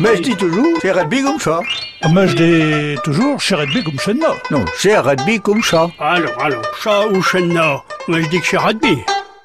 Mais 0.00 0.16
je 0.16 0.22
dis 0.22 0.36
toujours, 0.36 0.78
c'est 0.80 0.92
rugby 0.92 1.22
comme 1.22 1.40
ça. 1.40 1.60
Mais 2.14 2.28
je 2.28 2.36
dis 2.36 3.00
toujours, 3.02 3.40
chez 3.40 3.56
rugby 3.56 3.82
comme 3.82 3.98
chez 3.98 4.14
nous. 4.14 4.20
Non, 4.50 4.64
c'est 4.76 4.96
rugby 4.96 5.40
comme 5.40 5.60
ça. 5.60 5.90
Alors, 5.98 6.40
alors, 6.40 6.62
chat 6.80 7.08
ou 7.08 7.20
chenna 7.20 7.82
Moi, 8.06 8.20
je 8.20 8.28
dis 8.28 8.40
que 8.40 8.46
c'est 8.46 8.58
rugby. 8.58 8.98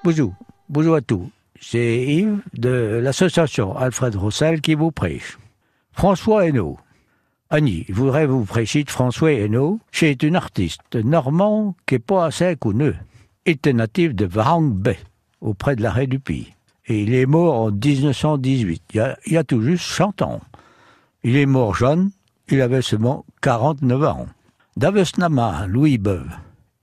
Bonjour, 0.04 0.31
bonjour 0.70 0.96
à 0.96 1.02
tous. 1.02 1.28
C'est 1.60 2.04
Yves 2.05 2.38
de 2.54 3.00
l'association 3.02 3.76
Alfred 3.76 4.16
Roussel 4.16 4.62
qui 4.62 4.75
vous 4.75 4.91
prêche. 4.91 5.39
François 5.91 6.45
Hainaut. 6.45 6.77
Annie, 7.49 7.85
je 7.89 7.93
voudrais 7.93 8.27
vous 8.27 8.45
prêcher 8.45 8.83
de 8.83 8.91
François 8.91 9.31
Hainaut? 9.31 9.79
C'est 9.91 10.23
un 10.23 10.35
artiste 10.35 10.95
normand 10.95 11.75
qui 11.88 11.95
est 11.95 11.99
pas 11.99 12.25
assez 12.25 12.55
connu. 12.57 12.93
Il 13.47 13.54
était 13.54 13.73
natif 13.73 14.13
de 14.13 14.25
Varang 14.25 14.70
Bay, 14.70 14.99
auprès 15.41 15.75
de 15.75 15.81
l'arrêt 15.81 16.07
du 16.07 16.20
pays. 16.20 16.54
Et 16.88 17.04
il 17.04 17.13
est 17.13 17.25
mort 17.25 17.61
en 17.61 17.71
1918, 17.71 18.84
il 18.93 19.16
y 19.27 19.38
a, 19.38 19.43
tout 19.43 19.61
juste 19.61 19.86
100 19.86 20.21
ans. 20.21 20.41
Il 21.23 21.38
est 21.38 21.45
mort 21.45 21.75
jeune, 21.75 22.12
il 22.49 22.62
avait 22.62 22.81
seulement 22.81 23.25
49 23.41 24.03
ans. 24.03 24.27
D'Avesnama, 24.75 25.66
Louis 25.67 25.98
Beuve, 25.98 26.30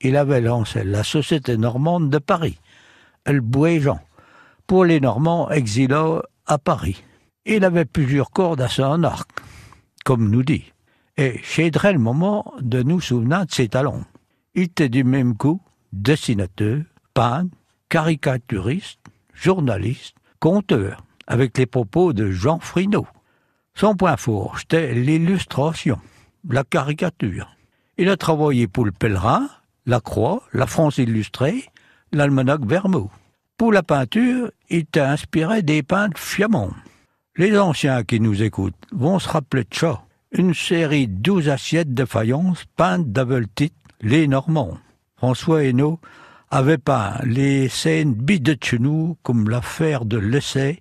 il 0.01 0.17
avait 0.17 0.41
lancé 0.41 0.85
la 0.85 1.05
Société 1.05 1.57
normande 1.59 2.09
de 2.09 2.19
Paris, 2.19 2.59
El 3.25 3.41
Bouéjean, 3.41 4.01
pour 4.67 4.85
les 4.85 5.01
Normands 5.01 5.51
exilés 5.51 6.21
à 6.47 6.57
Paris. 6.57 7.03
Il 7.45 7.65
avait 7.65 7.85
plusieurs 7.85 8.31
cordes 8.31 8.61
à 8.61 8.69
son 8.69 9.03
arc, 9.03 9.29
comme 10.05 10.31
nous 10.31 10.43
dit, 10.43 10.73
et 11.19 11.41
j'aiderais 11.43 11.93
le 11.93 11.99
moment 11.99 12.55
de 12.61 12.83
nous 12.83 13.01
souvenir 13.01 13.45
de 13.45 13.53
ses 13.53 13.69
talents. 13.69 14.05
Il 14.55 14.63
était 14.63 14.89
du 14.89 15.05
même 15.05 15.37
coup 15.37 15.61
dessinateur, 15.93 16.83
peintre, 17.13 17.55
caricaturiste, 17.89 19.00
journaliste, 19.41 20.17
conteur, 20.39 21.03
avec 21.27 21.57
les 21.57 21.67
propos 21.67 22.13
de 22.13 22.31
Jean 22.31 22.59
Frinaud. 22.59 23.07
Son 23.75 23.95
point 23.95 24.17
fort, 24.17 24.59
c'était 24.59 24.93
l'illustration, 24.93 25.99
la 26.49 26.65
caricature. 26.65 27.49
Il 27.97 28.09
a 28.09 28.17
travaillé 28.17 28.67
pour 28.67 28.85
le 28.85 28.93
Pèlerin, 28.93 29.49
la 29.87 30.01
Croix, 30.01 30.43
la 30.53 30.67
France 30.67 30.99
illustrée, 30.99 31.65
l'Almanach 32.13 32.61
Vermeau. 32.61 33.11
Pour 33.57 33.73
la 33.73 33.83
peinture, 33.83 34.51
il 34.69 34.87
t'a 34.87 35.11
inspiré 35.11 35.63
des 35.63 35.83
peintres 35.83 36.21
fiamants. 36.21 36.75
Les 37.37 37.59
anciens 37.59 38.05
qui 38.05 38.21
nous 38.21 38.43
écoutent 38.43 38.75
vont 38.93 39.19
se 39.19 39.29
rappeler 39.29 39.65
de 39.65 39.75
ça. 39.75 40.03
Une 40.33 40.55
série 40.55 41.09
douze 41.09 41.49
assiettes 41.49 41.95
de 41.95 42.05
faïence 42.05 42.65
peintes 42.77 43.11
d'Aveltit, 43.11 43.73
les 44.03 44.29
Normands. 44.29 44.79
François 45.17 45.65
Hainaut 45.65 46.01
avait 46.51 46.79
peint 46.79 47.15
les 47.25 47.69
scènes 47.69 48.15
bides 48.15 48.43
de 48.43 48.57
chez 48.61 48.79
nous, 48.79 49.17
comme 49.23 49.49
l'affaire 49.49 50.05
de 50.05 50.19
l'essai, 50.19 50.81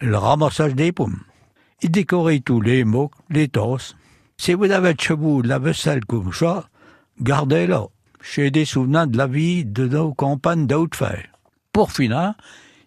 le 0.00 0.16
ramassage 0.16 0.74
des 0.74 0.90
pommes. 0.90 1.20
Il 1.82 1.90
décorait 1.90 2.40
tous 2.40 2.60
les 2.60 2.84
mots, 2.84 3.10
les 3.30 3.48
tasses. 3.48 3.94
Si 4.36 4.54
vous 4.54 4.70
avez 4.70 4.94
chez 4.98 5.14
vous 5.14 5.42
la 5.42 5.58
vaisselle 5.58 6.04
comme 6.04 6.32
ça, 6.32 6.68
gardez-la. 7.20 7.86
J'ai 8.22 8.50
des 8.50 8.64
souvenirs 8.64 9.06
de 9.06 9.16
la 9.16 9.26
vie 9.26 9.64
de 9.64 9.86
nos 9.86 10.14
campagnes 10.14 10.66
fer. 10.92 11.24
Pour 11.72 11.92
finir, 11.92 12.34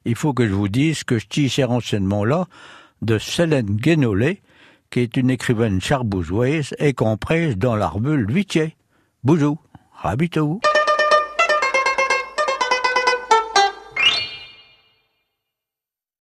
il 0.04 0.16
faut 0.16 0.34
que 0.34 0.48
je 0.48 0.54
vous 0.54 0.68
dise 0.68 1.04
que 1.04 1.20
je 1.20 1.28
tire 1.28 1.52
ces 1.52 1.64
renseignements-là 1.64 2.48
de 3.02 3.20
Célène 3.20 3.76
Guénolé, 3.76 4.42
qui 4.90 5.02
est 5.02 5.16
une 5.16 5.30
écrivaine 5.30 5.80
charbougeoise 5.80 6.74
et 6.80 6.94
comprise 6.94 7.58
dans 7.58 7.76
l'arbule 7.76 8.30
Vitier. 8.30 8.76
Bonjour, 9.24 9.62
habitez-vous. 10.02 10.60